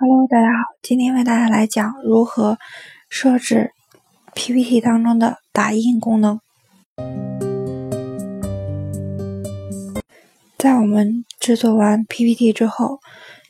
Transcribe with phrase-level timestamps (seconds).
[0.00, 2.56] Hello，大家好，今天为大家来讲如何
[3.08, 3.72] 设置
[4.32, 6.38] PPT 当中的打印功能。
[10.56, 13.00] 在我们制作完 PPT 之后，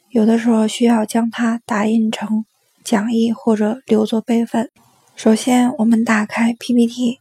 [0.08, 2.46] 有的时候需要将它打印成
[2.82, 4.70] 讲义或者留作备份。
[5.16, 7.18] 首先，我们打开 PPT，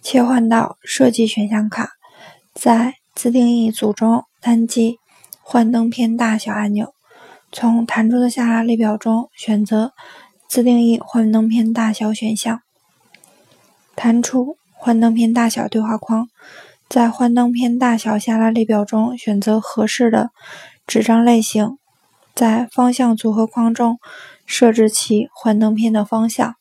[0.00, 1.90] 切换到设计选项卡，
[2.54, 4.96] 在自定义组中单击
[5.42, 6.94] 幻灯片大小按钮。
[7.54, 9.92] 从弹出的下拉列表中选择
[10.48, 12.62] 自定义幻灯片大小选项，
[13.94, 16.30] 弹出幻灯片大小对话框，
[16.88, 20.30] 在幻灯片大小下拉列表中选择合适的
[20.86, 21.76] 纸张类型，
[22.34, 23.98] 在方向组合框中
[24.46, 26.54] 设置其幻灯片的方向。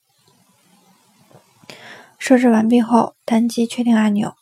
[2.19, 4.35] 设置完毕后，单击确定按钮，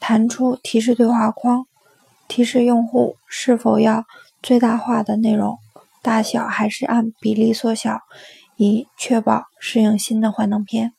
[0.00, 1.66] 弹出提示对话框，
[2.26, 4.04] 提示用户是否要
[4.42, 5.56] 最大化的内容。
[6.04, 8.00] 大小还是按比例缩小，
[8.56, 10.92] 以确保适应新的幻灯片。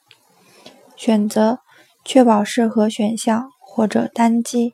[0.96, 1.60] 选择
[2.04, 4.74] 确保适合选项，或者单击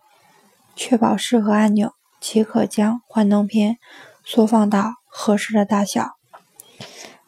[0.74, 3.76] 确保适合按钮，即可将幻灯片
[4.24, 6.12] 缩放到合适的大小。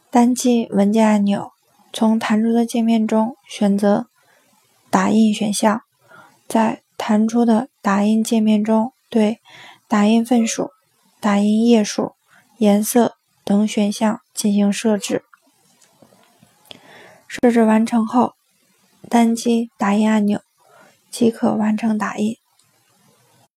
[0.09, 1.51] 单击文件按钮，
[1.91, 4.07] 从弹出的界面中选择
[4.89, 5.81] 打印选项，
[6.47, 9.41] 在弹出的打印界面中对
[9.89, 10.69] 打印份数、
[11.19, 12.13] 打印页数。
[12.63, 15.25] 颜色等选项进行设置。
[17.27, 18.35] 设置完成后，
[19.09, 20.39] 单击打印按钮
[21.11, 22.37] 即可完成打印。